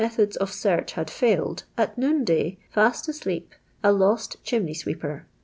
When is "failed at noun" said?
1.11-2.23